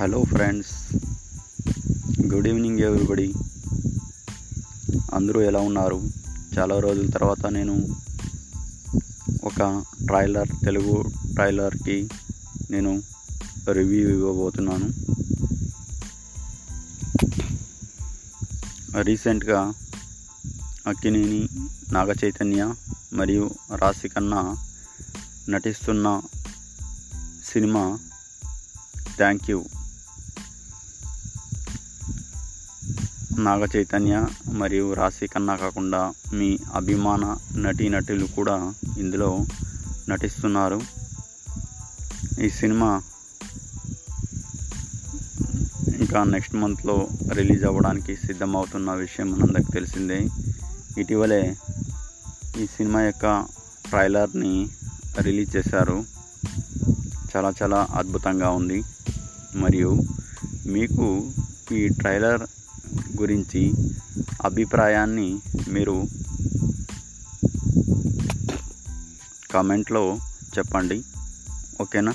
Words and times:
Hello 0.00 0.24
friends 0.24 0.96
good 2.34 2.48
evening 2.48 2.80
everybody 2.80 3.34
అందరూ 5.14 5.40
ఎలా 5.40 5.60
ఉన్నారు? 5.60 6.02
చాలా 6.58 6.80
రోజుల 6.80 7.10
తర్వాత 7.10 7.46
నేను 7.46 7.88
ఒక 9.44 9.82
ట్రైలర్ 10.06 10.48
తెలుగు 10.64 11.04
ట్రైలర్కి 11.34 12.08
నేను 12.70 13.02
రివ్యూ 13.72 14.08
ఇవ్వబోతున్నాను. 14.08 14.92
రీసెంట్గా 19.02 19.72
అక్కినేని 20.86 21.48
నాగ 21.92 22.12
చైతన్య 22.24 22.74
మరియు 23.12 23.50
రాశి 23.76 24.08
కన్నా 24.08 24.56
నటిస్తున్న 25.48 26.22
cinema 27.52 27.98
thank 29.16 29.50
you 29.50 29.64
Naga 33.38 33.66
Chaitanya 33.76 34.26
మరియు 34.48 34.92
రాశి 34.92 35.26
కన్నా 35.26 35.56
కాకుండా 35.56 36.12
మీ 36.32 36.58
అభిమాన 36.74 37.36
నటీనటులు 37.56 38.26
కూడా 38.26 38.74
ఇందులో 38.98 39.46
నటిస్తున్నారు. 40.08 40.80
ఈ 42.40 42.50
సినిమా 42.50 43.02
ఇంకా 45.98 46.24
నెక్స్ట్ 46.24 46.54
మంత్లో 46.54 47.08
రిలీజ్ 47.32 47.64
అవ్వడానికి 47.64 48.16
సిద్ధమవుతున్న 48.16 48.92
విషయం 48.92 49.30
మనందరికి 49.30 49.72
తెలిసిందే. 49.72 50.28
ఇటీవలే 50.98 51.56
ఈ 52.58 52.66
సినిమా 52.66 53.02
యొక్క 53.02 53.44
ట్రైలర్ని 53.88 54.68
రిలీజ్ 55.20 55.56
చేశారు. 55.56 56.04
చాలా 57.36 57.52
చాలా 57.62 57.88
అద్భుతంగా 57.94 58.50
ఉంది. 58.50 58.82
మరియు 59.56 60.02
మీకు 60.66 61.32
ఈ 61.72 61.88
ట్రైలర్ 61.88 62.46
గురించి 63.20 63.74
అభిప్రాయాన్ని 64.44 65.38
మీరు 65.68 66.04
కామెంట్లో 69.50 70.18
చెప్పండి. 70.58 71.02
ఓకేనా? 71.80 72.14